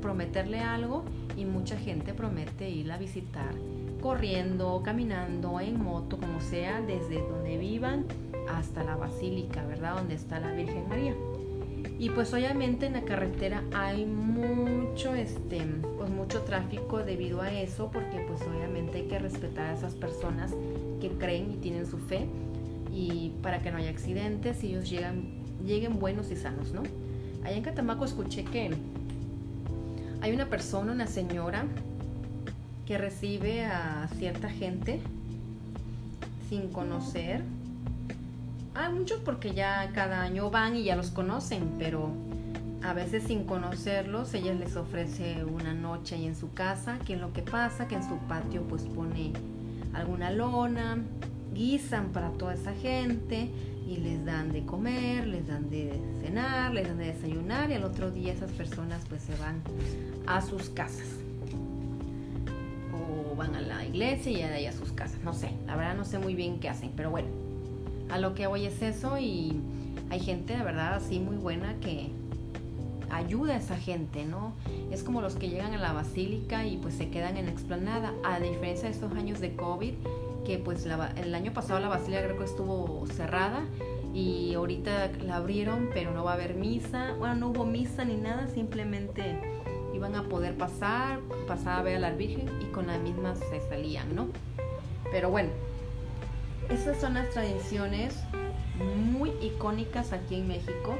prometerle 0.00 0.58
algo 0.58 1.04
y 1.36 1.44
mucha 1.44 1.76
gente 1.76 2.12
promete 2.12 2.70
ir 2.70 2.90
a 2.90 2.98
visitar 2.98 3.54
corriendo, 4.02 4.82
caminando, 4.84 5.58
en 5.60 5.82
moto, 5.82 6.18
como 6.18 6.40
sea, 6.40 6.82
desde 6.82 7.22
donde 7.22 7.56
vivan 7.56 8.04
hasta 8.50 8.84
la 8.84 8.96
basílica, 8.96 9.64
¿verdad? 9.64 9.94
Donde 9.94 10.14
está 10.14 10.40
la 10.40 10.52
Virgen 10.52 10.86
María. 10.88 11.14
Y 11.98 12.10
pues 12.10 12.34
obviamente 12.34 12.86
en 12.86 12.94
la 12.94 13.02
carretera 13.02 13.62
hay 13.72 14.04
mucho, 14.04 15.14
este, 15.14 15.62
pues 15.96 16.10
mucho 16.10 16.42
tráfico 16.42 16.98
debido 16.98 17.40
a 17.40 17.52
eso, 17.52 17.90
porque 17.92 18.24
pues 18.26 18.42
obviamente 18.42 18.98
hay 18.98 19.04
que 19.04 19.18
respetar 19.18 19.66
a 19.66 19.74
esas 19.74 19.94
personas 19.94 20.52
que 21.00 21.10
creen 21.10 21.52
y 21.52 21.56
tienen 21.56 21.86
su 21.86 21.98
fe 21.98 22.26
y 22.92 23.32
para 23.40 23.60
que 23.60 23.70
no 23.70 23.78
haya 23.78 23.90
accidentes 23.90 24.64
y 24.64 24.68
ellos 24.68 24.90
llegan, 24.90 25.22
lleguen 25.64 25.98
buenos 25.98 26.30
y 26.30 26.36
sanos, 26.36 26.72
¿no? 26.72 26.82
Allá 27.44 27.56
en 27.56 27.62
Catamaco 27.62 28.04
escuché 28.04 28.44
que 28.44 28.70
hay 30.20 30.32
una 30.32 30.48
persona, 30.48 30.92
una 30.92 31.06
señora, 31.06 31.66
que 32.86 32.98
recibe 32.98 33.64
a 33.64 34.08
cierta 34.18 34.48
gente 34.50 35.00
sin 36.48 36.68
conocer 36.68 37.42
hay 38.74 38.92
muchos 38.92 39.20
porque 39.20 39.52
ya 39.52 39.90
cada 39.94 40.22
año 40.22 40.50
van 40.50 40.76
y 40.76 40.84
ya 40.84 40.96
los 40.96 41.10
conocen, 41.10 41.74
pero 41.78 42.10
a 42.82 42.94
veces 42.94 43.24
sin 43.24 43.44
conocerlos, 43.44 44.32
ella 44.34 44.54
les 44.54 44.76
ofrece 44.76 45.44
una 45.44 45.74
noche 45.74 46.14
ahí 46.14 46.26
en 46.26 46.34
su 46.34 46.52
casa, 46.52 46.98
que 47.06 47.12
en 47.12 47.20
lo 47.20 47.32
que 47.32 47.42
pasa, 47.42 47.86
que 47.86 47.96
en 47.96 48.02
su 48.02 48.16
patio 48.28 48.62
pues 48.62 48.84
pone 48.84 49.32
alguna 49.92 50.30
lona, 50.30 50.98
guisan 51.52 52.12
para 52.12 52.30
toda 52.30 52.54
esa 52.54 52.72
gente 52.72 53.50
y 53.86 53.98
les 53.98 54.24
dan 54.24 54.52
de 54.52 54.64
comer, 54.64 55.26
les 55.26 55.46
dan 55.46 55.68
de 55.68 56.00
cenar, 56.22 56.72
les 56.72 56.88
dan 56.88 56.96
de 56.96 57.12
desayunar 57.12 57.70
y 57.70 57.74
al 57.74 57.84
otro 57.84 58.10
día 58.10 58.32
esas 58.32 58.52
personas 58.52 59.02
pues 59.06 59.22
se 59.22 59.36
van 59.36 59.60
a 60.26 60.40
sus 60.40 60.70
casas. 60.70 61.08
Van 63.36 63.54
a 63.54 63.60
la 63.60 63.84
iglesia 63.84 64.30
y 64.30 64.36
de 64.36 64.44
ahí 64.44 64.66
a 64.66 64.72
sus 64.72 64.92
casas, 64.92 65.20
no 65.24 65.32
sé, 65.32 65.50
la 65.66 65.76
verdad 65.76 65.94
no 65.96 66.04
sé 66.04 66.18
muy 66.18 66.34
bien 66.34 66.60
qué 66.60 66.68
hacen, 66.68 66.92
pero 66.94 67.10
bueno 67.10 67.28
a 68.12 68.18
lo 68.18 68.34
que 68.34 68.46
voy 68.46 68.66
es 68.66 68.82
eso 68.82 69.18
y 69.18 69.58
hay 70.10 70.20
gente 70.20 70.56
de 70.56 70.62
verdad 70.62 70.94
así 70.94 71.18
muy 71.18 71.36
buena 71.36 71.74
que 71.80 72.10
ayuda 73.10 73.54
a 73.54 73.56
esa 73.56 73.76
gente, 73.76 74.24
¿no? 74.24 74.52
Es 74.90 75.02
como 75.02 75.22
los 75.22 75.34
que 75.34 75.48
llegan 75.48 75.72
a 75.72 75.78
la 75.78 75.92
basílica 75.92 76.66
y 76.66 76.76
pues 76.76 76.94
se 76.94 77.08
quedan 77.08 77.36
en 77.38 77.48
explanada, 77.48 78.12
a 78.24 78.38
diferencia 78.38 78.88
de 78.88 78.94
estos 78.94 79.12
años 79.12 79.40
de 79.40 79.56
COVID, 79.56 79.94
que 80.44 80.58
pues 80.58 80.86
el 80.86 81.34
año 81.34 81.52
pasado 81.52 81.80
la 81.80 81.88
basílica 81.88 82.22
creo 82.22 82.38
que 82.38 82.44
estuvo 82.44 83.06
cerrada 83.06 83.64
y 84.14 84.52
ahorita 84.54 85.10
la 85.24 85.36
abrieron, 85.36 85.88
pero 85.94 86.12
no 86.12 86.24
va 86.24 86.32
a 86.32 86.34
haber 86.34 86.54
misa, 86.54 87.14
bueno, 87.18 87.34
no 87.36 87.48
hubo 87.48 87.64
misa 87.64 88.04
ni 88.04 88.16
nada, 88.16 88.46
simplemente 88.48 89.38
iban 90.02 90.16
a 90.16 90.24
poder 90.24 90.56
pasar, 90.56 91.20
pasar 91.46 91.78
a 91.78 91.82
ver 91.84 91.98
a 91.98 92.00
la 92.00 92.10
Virgen 92.10 92.50
y 92.60 92.64
con 92.72 92.88
la 92.88 92.98
misma 92.98 93.36
se 93.36 93.60
salían, 93.68 94.16
¿no? 94.16 94.26
Pero 95.12 95.30
bueno, 95.30 95.50
esas 96.68 97.00
son 97.00 97.14
las 97.14 97.30
tradiciones 97.30 98.16
muy 99.12 99.30
icónicas 99.40 100.12
aquí 100.12 100.34
en 100.34 100.48
México, 100.48 100.96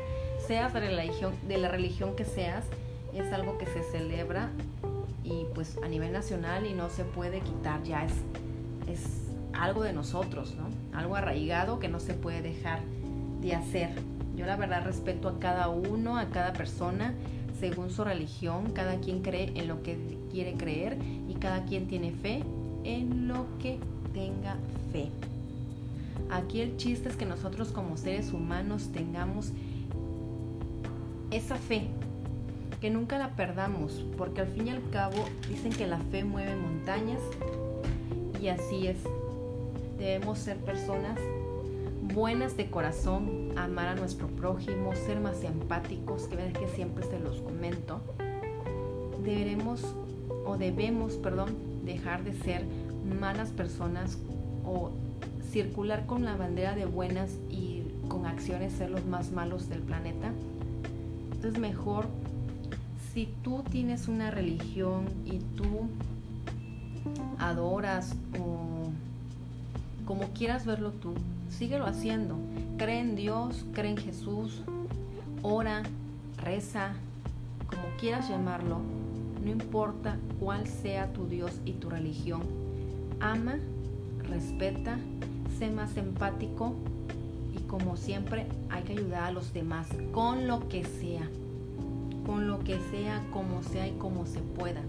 seas 0.47 0.73
de 0.73 0.83
la 0.83 0.87
religión, 0.87 1.35
de 1.49 1.59
la 1.59 1.69
religión 1.69 2.15
que 2.15 2.25
seas, 2.25 2.65
es 3.13 3.33
algo 3.33 3.59
que 3.59 3.67
se 3.67 3.83
celebra 3.83 4.51
y 5.25 5.47
pues 5.53 5.79
a 5.83 5.89
nivel 5.89 6.13
nacional 6.13 6.65
y 6.65 6.73
no 6.73 6.89
se 6.89 7.03
puede 7.03 7.41
quitar, 7.41 7.83
ya 7.83 8.05
es, 8.05 8.13
es 8.87 9.33
algo 9.53 9.83
de 9.83 9.93
nosotros, 9.93 10.55
¿no? 10.55 10.69
Algo 10.97 11.17
arraigado 11.17 11.81
que 11.81 11.89
no 11.89 11.99
se 11.99 12.15
puede 12.15 12.41
dejar 12.41 12.79
de 13.41 13.57
hacer. 13.57 13.91
Yo 14.37 14.47
la 14.47 14.55
verdad 14.55 14.85
respeto 14.85 15.29
a 15.29 15.41
cada 15.41 15.69
uno, 15.71 16.19
a 16.19 16.27
cada 16.27 16.53
persona, 16.53 17.15
según 17.63 17.91
su 17.91 18.03
religión, 18.03 18.73
cada 18.73 18.97
quien 18.97 19.23
cree 19.23 19.53
en 19.55 19.69
lo 19.69 19.85
que 19.85 19.97
quiere 20.33 20.55
creer 20.55 20.99
y 21.29 21.35
cada 21.35 21.65
quien 21.65 21.87
tiene 21.87 22.11
fe 22.11 22.43
en 22.83 23.29
lo 23.29 23.47
que 23.61 23.79
tenga 24.13 24.57
fe. 24.91 25.11
Aquí 26.29 26.61
el 26.61 26.77
chiste 26.77 27.09
es 27.09 27.15
que 27.15 27.25
nosotros 27.25 27.69
como 27.69 27.97
seres 27.97 28.33
humanos 28.33 28.89
tengamos 28.93 29.53
esa 31.31 31.55
fe, 31.55 31.87
que 32.81 32.91
nunca 32.91 33.17
la 33.17 33.37
perdamos, 33.37 34.05
porque 34.19 34.41
al 34.41 34.49
fin 34.49 34.67
y 34.67 34.71
al 34.71 34.83
cabo 34.91 35.25
dicen 35.49 35.71
que 35.71 35.87
la 35.87 35.99
fe 35.99 36.25
mueve 36.25 36.57
montañas 36.57 37.21
y 38.43 38.49
así 38.49 38.89
es. 38.89 38.97
Debemos 40.01 40.41
ser 40.41 40.57
personas 40.57 41.17
buenas 42.15 42.57
de 42.57 42.71
corazón, 42.71 43.57
amar 43.57 43.89
a 43.89 43.95
nuestro 43.95 44.29
prójimo, 44.29 44.95
ser 44.95 45.21
más 45.21 45.43
empáticos, 45.45 46.25
que 46.25 46.37
que 46.53 46.69
siempre 46.69 47.05
se 47.05 47.19
los 47.19 47.41
comento. 47.41 48.01
Deberemos 49.25 49.83
o 50.45 50.57
debemos, 50.59 51.15
perdón, 51.15 51.57
dejar 51.85 52.23
de 52.25 52.35
ser 52.35 52.65
malas 53.21 53.51
personas 53.51 54.19
o 54.65 54.91
circular 55.51 56.07
con 56.07 56.25
la 56.25 56.37
bandera 56.37 56.75
de 56.75 56.85
buenas 56.85 57.31
y 57.51 57.83
con 58.09 58.27
acciones 58.27 58.73
ser 58.73 58.91
los 58.91 59.05
más 59.07 59.33
malos 59.33 59.69
del 59.69 59.81
planeta. 59.81 60.33
Entonces 61.33 61.59
mejor 61.59 62.07
si 63.13 63.29
tú 63.43 63.63
tienes 63.71 64.09
una 64.09 64.31
religión 64.31 65.05
y 65.25 65.39
tú 65.57 65.89
adoras 67.39 68.15
o 68.39 68.91
como 70.07 70.29
quieras 70.33 70.67
verlo 70.67 70.91
tú, 70.91 71.15
síguelo 71.53 71.87
haciendo. 71.87 72.37
Cree 72.79 73.01
en 73.01 73.15
Dios, 73.15 73.65
cree 73.73 73.91
en 73.91 73.97
Jesús, 73.97 74.63
ora, 75.43 75.83
reza, 76.43 76.95
como 77.67 77.83
quieras 78.01 78.29
llamarlo, 78.29 78.81
no 79.45 79.51
importa 79.51 80.17
cuál 80.41 80.67
sea 80.67 81.13
tu 81.13 81.27
Dios 81.27 81.53
y 81.65 81.73
tu 81.73 81.91
religión. 81.91 82.43
Ama, 83.21 83.59
respeta, 84.29 84.99
sé 85.59 85.71
más 85.71 85.97
empático 85.97 86.75
y 87.57 87.61
como 87.69 87.97
siempre 87.97 88.47
hay 88.71 88.83
que 88.83 88.93
ayudar 88.93 89.25
a 89.25 89.33
los 89.33 89.53
demás 89.53 89.89
con 90.13 90.47
lo 90.49 90.69
que 90.69 90.85
sea, 90.85 91.29
con 92.27 92.49
lo 92.49 92.61
que 92.61 92.79
sea, 92.91 93.23
como 93.33 93.63
sea 93.63 93.87
y 93.87 93.93
como 93.93 94.27
se 94.27 94.41
pueda. 94.41 94.81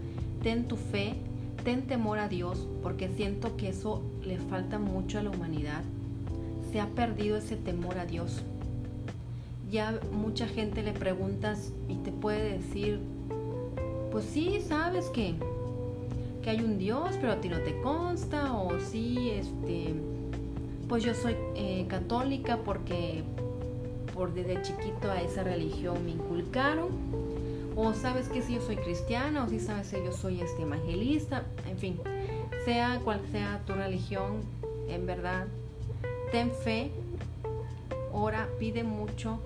Ten 0.42 0.68
tu 0.68 0.78
fe, 0.78 1.16
ten 1.64 1.84
temor 1.84 2.20
a 2.20 2.28
Dios, 2.28 2.68
porque 2.82 3.10
siento 3.10 3.56
que 3.58 3.70
eso 3.70 4.02
le 4.24 4.38
falta 4.38 4.80
mucho 4.80 5.20
a 5.20 5.24
la 5.24 5.30
humanidad. 5.30 5.84
Se 6.74 6.82
ha 6.82 6.88
perdido 6.88 7.38
ese 7.38 7.56
temor 7.56 8.00
a 8.00 8.08
Dios. 8.08 8.42
Ya 9.72 10.00
mucha 10.12 10.48
gente 10.48 10.82
le 10.82 10.92
preguntas 10.92 11.72
y 11.88 11.98
te 11.98 12.12
puede 12.12 12.58
decir, 12.58 13.00
pues 14.12 14.26
sí, 14.26 14.60
sabes 14.60 15.06
que, 15.12 15.36
que 16.42 16.50
hay 16.50 16.62
un 16.62 16.80
Dios, 16.80 17.16
pero 17.22 17.34
a 17.34 17.42
ti 17.42 17.48
no 17.48 17.60
te 17.60 17.80
consta, 17.82 18.54
o 18.54 18.80
sí, 18.80 19.30
este, 19.30 19.94
pues 20.90 21.04
yo 21.04 21.14
soy 21.14 21.36
eh, 21.56 21.86
católica 21.88 22.58
porque 22.66 23.24
por 24.16 24.34
desde 24.34 24.60
chiquito 24.64 25.12
a 25.12 25.22
esa 25.22 25.44
religión 25.44 26.04
me 26.04 26.12
inculcaron, 26.12 26.90
o 27.76 27.94
sabes 27.94 28.30
que 28.30 28.42
si 28.42 28.56
yo 28.56 28.62
soy 28.62 28.78
cristiana, 28.78 29.44
o 29.44 29.48
si 29.48 29.60
sabes 29.60 29.90
que 29.90 30.04
yo 30.04 30.12
soy 30.12 30.42
este 30.42 30.64
evangelista, 30.64 31.44
en 31.70 31.78
fin, 31.78 32.00
sea 32.66 33.00
cual 33.04 33.22
sea 33.32 33.62
tu 33.68 33.74
religión, 33.74 34.42
en 34.90 35.06
verdad, 35.06 35.46
ten 36.34 36.50
fe, 36.50 36.90
ora, 38.12 38.50
pide 38.58 38.84
mucho 38.84 39.38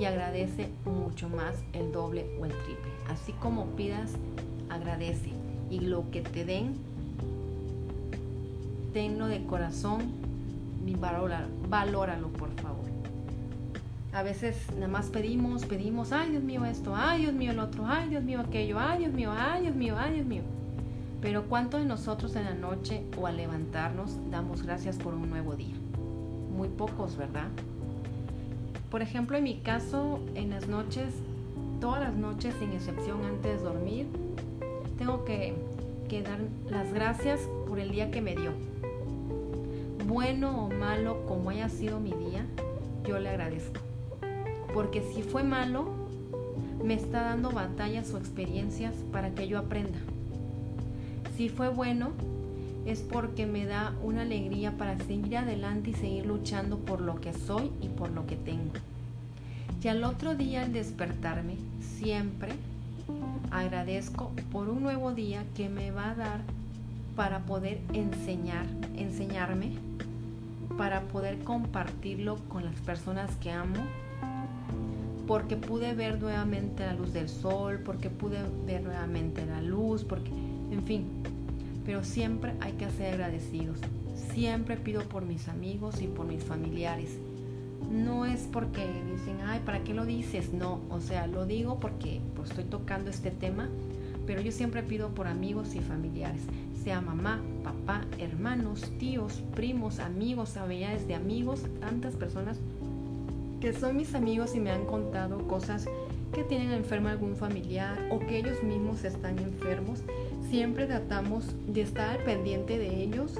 y 0.00 0.06
agradece 0.06 0.70
mucho 0.86 1.28
más 1.28 1.56
el 1.74 1.92
doble 1.92 2.24
o 2.40 2.46
el 2.46 2.52
triple. 2.52 2.90
Así 3.10 3.32
como 3.32 3.66
pidas, 3.76 4.12
agradece. 4.70 5.28
Y 5.68 5.80
lo 5.80 6.10
que 6.10 6.22
te 6.22 6.46
den, 6.46 6.76
tenlo 8.94 9.26
de 9.26 9.44
corazón 9.44 10.00
y 10.86 10.94
valóralo, 10.94 12.28
por 12.28 12.48
favor. 12.62 12.86
A 14.14 14.22
veces 14.22 14.56
nada 14.76 14.88
más 14.88 15.10
pedimos, 15.10 15.66
pedimos, 15.66 16.12
ay 16.12 16.30
Dios 16.30 16.42
mío 16.42 16.64
esto, 16.64 16.96
ay 16.96 17.20
Dios 17.20 17.34
mío 17.34 17.50
el 17.50 17.58
otro, 17.58 17.84
ay 17.86 18.08
Dios 18.08 18.24
mío 18.24 18.40
aquello, 18.40 18.80
ay 18.80 19.00
Dios 19.00 19.12
mío, 19.12 19.32
ay 19.36 19.64
Dios 19.64 19.76
mío, 19.76 19.96
ay 19.98 20.14
Dios 20.14 20.26
mío. 20.26 20.59
Pero 21.20 21.44
¿cuánto 21.44 21.78
de 21.78 21.84
nosotros 21.84 22.34
en 22.36 22.44
la 22.44 22.54
noche 22.54 23.02
o 23.20 23.26
al 23.26 23.36
levantarnos 23.36 24.16
damos 24.30 24.62
gracias 24.62 24.96
por 24.96 25.14
un 25.14 25.28
nuevo 25.28 25.54
día? 25.54 25.74
Muy 26.56 26.68
pocos, 26.68 27.16
¿verdad? 27.16 27.48
Por 28.90 29.02
ejemplo, 29.02 29.36
en 29.36 29.44
mi 29.44 29.58
caso, 29.58 30.20
en 30.34 30.50
las 30.50 30.66
noches 30.66 31.14
todas 31.80 32.00
las 32.00 32.14
noches, 32.14 32.54
sin 32.58 32.72
excepción, 32.72 33.24
antes 33.24 33.58
de 33.58 33.64
dormir, 33.64 34.06
tengo 34.98 35.24
que, 35.24 35.54
dar 36.22 36.40
las 36.68 36.92
gracias 36.92 37.40
por 37.68 37.78
el 37.78 37.90
día 37.90 38.10
que 38.10 38.20
me 38.20 38.36
dio. 38.36 38.52
Bueno 40.06 40.66
o 40.66 40.70
malo 40.70 41.24
como 41.26 41.50
haya 41.50 41.68
sido 41.68 42.00
mi 42.00 42.12
día, 42.12 42.44
yo 43.06 43.18
le 43.18 43.30
agradezco. 43.30 43.80
Porque 44.74 45.02
si 45.02 45.22
fue 45.22 45.42
malo, 45.42 45.88
me 46.84 46.94
está 46.94 47.22
dando 47.22 47.50
batallas 47.50 48.12
o 48.12 48.18
experiencias 48.18 48.94
para 49.12 49.30
que 49.30 49.48
yo 49.48 49.58
aprenda. 49.58 49.98
Si 51.40 51.48
fue 51.48 51.70
bueno, 51.70 52.10
es 52.84 53.00
porque 53.00 53.46
me 53.46 53.64
da 53.64 53.94
una 54.02 54.20
alegría 54.20 54.76
para 54.76 54.98
seguir 54.98 55.38
adelante 55.38 55.88
y 55.88 55.94
seguir 55.94 56.26
luchando 56.26 56.76
por 56.76 57.00
lo 57.00 57.18
que 57.18 57.32
soy 57.32 57.70
y 57.80 57.88
por 57.88 58.10
lo 58.10 58.26
que 58.26 58.36
tengo. 58.36 58.74
Y 59.82 59.88
al 59.88 60.04
otro 60.04 60.34
día 60.34 60.64
al 60.64 60.74
despertarme, 60.74 61.54
siempre 61.80 62.52
agradezco 63.50 64.32
por 64.52 64.68
un 64.68 64.82
nuevo 64.82 65.14
día 65.14 65.44
que 65.56 65.70
me 65.70 65.90
va 65.90 66.10
a 66.10 66.14
dar 66.14 66.40
para 67.16 67.38
poder 67.46 67.80
enseñar, 67.94 68.66
enseñarme, 68.94 69.70
para 70.76 71.00
poder 71.04 71.38
compartirlo 71.38 72.36
con 72.50 72.66
las 72.66 72.78
personas 72.80 73.34
que 73.36 73.50
amo, 73.50 73.80
porque 75.26 75.56
pude 75.56 75.94
ver 75.94 76.20
nuevamente 76.20 76.84
la 76.84 76.92
luz 76.92 77.14
del 77.14 77.30
sol, 77.30 77.80
porque 77.82 78.10
pude 78.10 78.42
ver 78.66 78.82
nuevamente 78.82 79.46
la 79.46 79.62
luz, 79.62 80.04
porque, 80.04 80.28
en 80.70 80.82
fin, 80.82 81.06
pero 81.90 82.04
siempre 82.04 82.52
hay 82.60 82.74
que 82.74 82.88
ser 82.88 83.14
agradecidos. 83.14 83.80
Siempre 84.32 84.76
pido 84.76 85.02
por 85.08 85.24
mis 85.24 85.48
amigos 85.48 86.00
y 86.00 86.06
por 86.06 86.24
mis 86.24 86.44
familiares 86.44 87.18
no 87.90 88.26
es 88.26 88.42
porque 88.42 88.86
dicen, 89.10 89.40
ay, 89.44 89.60
¿para 89.66 89.82
qué 89.82 89.92
lo 89.92 90.06
dices? 90.06 90.52
No, 90.52 90.78
o 90.88 91.00
sea, 91.00 91.26
lo 91.26 91.46
digo 91.46 91.80
porque 91.80 92.20
pues, 92.36 92.50
estoy 92.50 92.62
tocando 92.62 93.10
este 93.10 93.32
tema, 93.32 93.68
pero 94.24 94.40
yo 94.40 94.52
siempre 94.52 94.84
pido 94.84 95.08
por 95.08 95.26
amigos 95.26 95.74
y 95.74 95.80
familiares, 95.80 96.42
sea 96.84 97.00
mamá, 97.00 97.40
papá, 97.64 98.04
hermanos, 98.20 98.82
tíos, 99.00 99.42
primos, 99.56 99.98
amigos, 99.98 100.50
familiares 100.50 101.08
de 101.08 101.16
amigos, 101.16 101.64
tantas 101.80 102.14
personas 102.14 102.60
que 103.60 103.72
son 103.72 103.96
mis 103.96 104.14
amigos 104.14 104.54
y 104.54 104.60
me 104.60 104.70
han 104.70 104.84
contado 104.84 105.48
cosas 105.48 105.88
que 106.32 106.44
tienen 106.44 106.70
enfermo 106.70 107.08
algún 107.08 107.34
familiar 107.34 107.98
o 108.12 108.20
que 108.20 108.38
ellos 108.38 108.62
mismos 108.62 109.02
están 109.02 109.40
enfermos. 109.40 110.04
Siempre 110.50 110.86
tratamos 110.86 111.44
de 111.68 111.82
estar 111.82 112.24
pendiente 112.24 112.76
de 112.76 113.04
ellos 113.04 113.34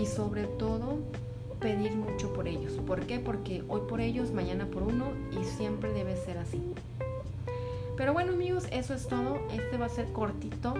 y 0.00 0.06
sobre 0.06 0.44
todo 0.44 0.96
pedir 1.60 1.92
mucho 1.92 2.32
por 2.32 2.48
ellos. 2.48 2.72
¿Por 2.86 3.02
qué? 3.02 3.18
Porque 3.18 3.62
hoy 3.68 3.82
por 3.86 4.00
ellos, 4.00 4.32
mañana 4.32 4.64
por 4.64 4.82
uno 4.82 5.08
y 5.38 5.44
siempre 5.44 5.92
debe 5.92 6.16
ser 6.16 6.38
así. 6.38 6.62
Pero 7.98 8.14
bueno 8.14 8.32
amigos, 8.32 8.66
eso 8.72 8.94
es 8.94 9.06
todo. 9.08 9.40
Este 9.52 9.76
va 9.76 9.84
a 9.84 9.88
ser 9.90 10.10
cortito, 10.14 10.72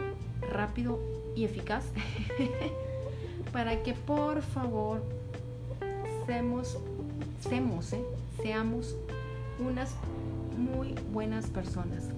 rápido 0.51 0.99
y 1.37 1.45
eficaz. 1.45 1.85
Para 3.53 3.83
que 3.83 3.93
por 3.93 4.41
favor 4.41 5.03
seamos, 6.25 6.79
seamos, 7.41 7.93
¿eh? 7.93 8.03
seamos 8.43 8.97
unas 9.59 9.95
muy 10.57 10.95
buenas 11.13 11.49
personas. 11.49 12.14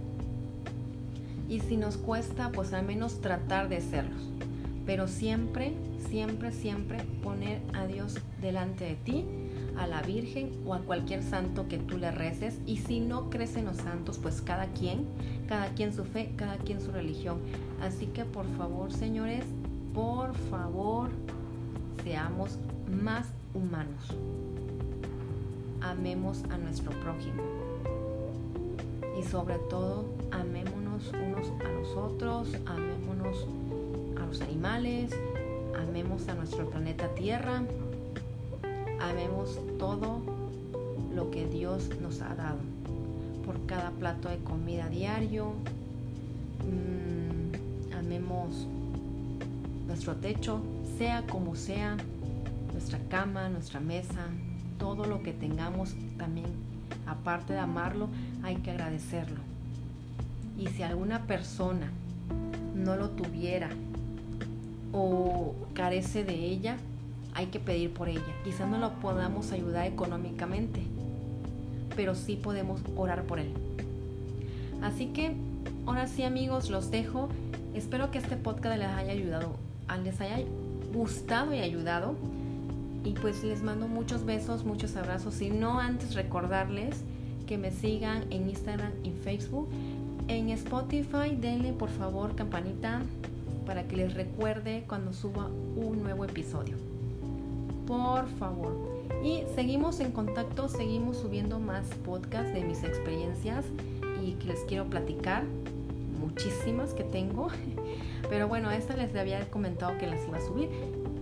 Y 1.48 1.60
si 1.60 1.76
nos 1.76 1.96
cuesta, 1.96 2.50
pues 2.52 2.72
al 2.72 2.84
menos 2.84 3.20
tratar 3.20 3.68
de 3.68 3.80
serlos. 3.80 4.22
Pero 4.84 5.08
siempre 5.08 5.74
siempre, 6.06 6.52
siempre 6.52 7.04
poner 7.22 7.60
a 7.74 7.86
Dios 7.86 8.18
delante 8.40 8.84
de 8.84 8.94
ti, 8.94 9.24
a 9.76 9.86
la 9.86 10.02
Virgen 10.02 10.50
o 10.64 10.74
a 10.74 10.80
cualquier 10.80 11.22
santo 11.22 11.68
que 11.68 11.78
tú 11.78 11.98
le 11.98 12.10
reces. 12.10 12.58
Y 12.66 12.78
si 12.78 13.00
no 13.00 13.28
crees 13.30 13.56
en 13.56 13.66
los 13.66 13.76
santos, 13.76 14.18
pues 14.18 14.40
cada 14.40 14.66
quien, 14.68 15.04
cada 15.48 15.68
quien 15.74 15.92
su 15.92 16.04
fe, 16.04 16.32
cada 16.36 16.56
quien 16.56 16.80
su 16.80 16.92
religión. 16.92 17.40
Así 17.82 18.06
que 18.06 18.24
por 18.24 18.46
favor, 18.56 18.92
señores, 18.92 19.44
por 19.94 20.34
favor, 20.50 21.10
seamos 22.02 22.58
más 23.02 23.28
humanos. 23.54 24.14
Amemos 25.82 26.42
a 26.50 26.58
nuestro 26.58 26.92
prójimo. 27.00 27.42
Y 29.18 29.22
sobre 29.22 29.56
todo, 29.70 30.04
amémonos 30.30 30.85
unos 31.12 31.52
a 31.60 31.68
los 31.68 31.88
otros, 31.96 32.48
amémonos 32.64 33.46
a 34.18 34.26
los 34.26 34.40
animales, 34.40 35.10
amemos 35.78 36.26
a 36.28 36.34
nuestro 36.34 36.70
planeta 36.70 37.14
Tierra, 37.14 37.62
amemos 39.00 39.60
todo 39.78 40.22
lo 41.14 41.30
que 41.30 41.46
Dios 41.46 41.90
nos 42.00 42.22
ha 42.22 42.34
dado 42.34 42.58
por 43.44 43.66
cada 43.66 43.90
plato 43.90 44.30
de 44.30 44.38
comida 44.38 44.88
diario, 44.88 45.52
mm, 46.64 47.94
amemos 47.94 48.66
nuestro 49.86 50.16
techo, 50.16 50.62
sea 50.96 51.26
como 51.26 51.56
sea, 51.56 51.98
nuestra 52.72 52.98
cama, 53.10 53.50
nuestra 53.50 53.80
mesa, 53.80 54.28
todo 54.78 55.04
lo 55.04 55.22
que 55.22 55.32
tengamos 55.32 55.94
también, 56.16 56.48
aparte 57.06 57.52
de 57.52 57.58
amarlo, 57.58 58.08
hay 58.42 58.56
que 58.56 58.70
agradecerlo. 58.70 59.55
Y 60.58 60.68
si 60.68 60.82
alguna 60.82 61.26
persona 61.26 61.90
no 62.74 62.96
lo 62.96 63.10
tuviera 63.10 63.68
o 64.92 65.54
carece 65.74 66.24
de 66.24 66.34
ella, 66.34 66.76
hay 67.34 67.46
que 67.46 67.60
pedir 67.60 67.92
por 67.92 68.08
ella. 68.08 68.22
Quizás 68.44 68.68
no 68.68 68.78
lo 68.78 68.94
podamos 68.94 69.52
ayudar 69.52 69.86
económicamente, 69.86 70.80
pero 71.94 72.14
sí 72.14 72.36
podemos 72.36 72.80
orar 72.96 73.24
por 73.24 73.38
él. 73.38 73.52
Así 74.82 75.06
que 75.06 75.36
ahora 75.84 76.06
sí 76.06 76.22
amigos, 76.22 76.70
los 76.70 76.90
dejo. 76.90 77.28
Espero 77.74 78.10
que 78.10 78.18
este 78.18 78.36
podcast 78.36 78.78
les 78.78 78.88
haya 78.88 79.12
ayudado, 79.12 79.56
les 80.02 80.20
haya 80.20 80.38
gustado 80.94 81.54
y 81.54 81.60
ayudado. 81.60 82.14
Y 83.04 83.12
pues 83.12 83.44
les 83.44 83.62
mando 83.62 83.86
muchos 83.86 84.24
besos, 84.24 84.64
muchos 84.64 84.96
abrazos. 84.96 85.40
Y 85.40 85.50
no 85.50 85.78
antes 85.78 86.14
recordarles 86.14 86.96
que 87.46 87.58
me 87.58 87.70
sigan 87.70 88.24
en 88.30 88.48
Instagram 88.48 88.92
y 89.04 89.10
Facebook. 89.10 89.68
En 90.28 90.50
Spotify 90.50 91.36
denle 91.40 91.72
por 91.72 91.88
favor 91.88 92.34
campanita 92.34 93.00
para 93.64 93.86
que 93.86 93.96
les 93.96 94.14
recuerde 94.14 94.84
cuando 94.88 95.12
suba 95.12 95.48
un 95.76 96.02
nuevo 96.02 96.24
episodio. 96.24 96.76
Por 97.86 98.26
favor. 98.40 98.72
Y 99.22 99.44
seguimos 99.54 100.00
en 100.00 100.10
contacto, 100.10 100.68
seguimos 100.68 101.18
subiendo 101.18 101.60
más 101.60 101.86
podcasts 102.04 102.52
de 102.52 102.64
mis 102.64 102.82
experiencias 102.82 103.64
y 104.24 104.32
que 104.32 104.48
les 104.48 104.60
quiero 104.64 104.86
platicar. 104.86 105.44
Muchísimas 106.18 106.92
que 106.92 107.04
tengo. 107.04 107.46
Pero 108.28 108.48
bueno, 108.48 108.72
esta 108.72 108.96
les 108.96 109.14
había 109.14 109.48
comentado 109.48 109.96
que 109.96 110.08
las 110.08 110.26
iba 110.26 110.38
a 110.38 110.40
subir. 110.40 110.68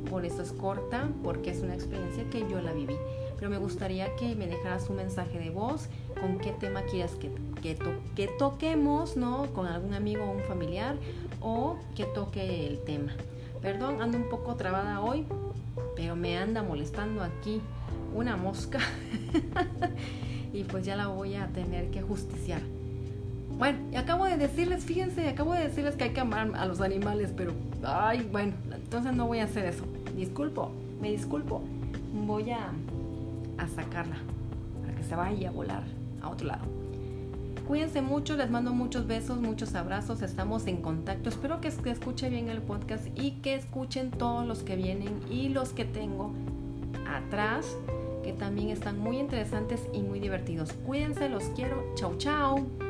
Por 0.09 0.25
eso 0.25 0.41
es 0.41 0.53
corta, 0.53 1.11
porque 1.23 1.51
es 1.51 1.61
una 1.61 1.75
experiencia 1.75 2.25
que 2.31 2.41
yo 2.49 2.61
la 2.63 2.73
viví. 2.73 2.97
Pero 3.37 3.51
me 3.51 3.59
gustaría 3.59 4.17
que 4.17 4.35
me 4.35 4.47
dejaras 4.47 4.89
un 4.89 4.97
mensaje 4.97 5.39
de 5.39 5.51
voz 5.51 5.89
con 6.19 6.39
qué 6.39 6.53
tema 6.53 6.83
quieras 6.83 7.13
que, 7.13 7.31
que, 8.15 8.29
toquemos, 8.39 9.17
¿no? 9.17 9.47
Con 9.55 9.67
algún 9.67 9.95
amigo 9.95 10.25
o 10.25 10.33
un 10.33 10.43
familiar 10.43 10.97
o 11.41 11.79
que 11.97 12.05
toque 12.05 12.67
el 12.67 12.79
tema. 12.81 13.13
Perdón, 13.63 14.03
ando 14.03 14.19
un 14.19 14.29
poco 14.29 14.55
trabada 14.57 15.01
hoy, 15.01 15.25
pero 15.97 16.15
me 16.15 16.37
anda 16.37 16.63
molestando 16.63 17.23
aquí 17.23 17.63
una 18.15 18.37
mosca 18.37 18.81
y 20.53 20.65
pues 20.65 20.85
ya 20.85 20.95
la 20.95 21.07
voy 21.07 21.37
a 21.37 21.47
tener 21.49 21.91
que 21.91 22.03
justiciar. 22.03 22.61
Bueno, 23.57 23.79
y 23.93 23.97
acabo 23.97 24.27
de 24.27 24.37
decirles, 24.37 24.85
fíjense, 24.85 25.27
acabo 25.29 25.55
de 25.55 25.63
decirles 25.69 25.97
que 25.97 26.05
hay 26.05 26.11
que 26.11 26.21
amar 26.21 26.53
a 26.57 26.67
los 26.67 26.83
animales, 26.83 27.33
pero, 27.35 27.53
ay, 27.83 28.29
bueno, 28.31 28.53
entonces 28.75 29.15
no 29.15 29.27
voy 29.27 29.39
a 29.39 29.45
hacer 29.45 29.65
eso. 29.65 29.85
Disculpo, 30.15 30.71
me 31.01 31.11
disculpo. 31.11 31.63
Voy 32.27 32.51
a, 32.51 32.73
a 33.57 33.69
sacarla 33.69 34.17
para 34.83 34.95
que 34.95 35.03
se 35.03 35.15
vaya 35.17 35.49
a 35.49 35.53
volar 35.53 35.85
a 36.21 36.29
otro 36.29 36.49
lado. 36.49 36.84
Cuídense 37.67 38.03
mucho, 38.03 38.37
les 38.37 38.51
mando 38.51 38.73
muchos 38.73 39.07
besos, 39.07 39.41
muchos 39.41 39.75
abrazos, 39.75 40.21
estamos 40.21 40.67
en 40.67 40.83
contacto. 40.83 41.31
Espero 41.31 41.63
que 41.63 41.69
escuche 41.69 42.29
bien 42.29 42.51
el 42.51 42.61
podcast 42.61 43.07
y 43.19 43.33
que 43.41 43.55
escuchen 43.55 44.11
todos 44.11 44.47
los 44.47 44.63
que 44.63 44.77
vienen 44.77 45.19
y 45.31 45.49
los 45.49 45.71
que 45.71 45.87
tengo 45.87 46.35
atrás, 47.09 47.67
que 48.23 48.35
también 48.35 48.69
están 48.69 48.99
muy 48.99 49.19
interesantes 49.19 49.81
y 49.95 50.03
muy 50.03 50.21
divertidos. 50.21 50.73
Cuídense, 50.85 51.31
los 51.31 51.45
quiero. 51.57 51.83
Chau, 51.95 52.17
chau. 52.19 52.84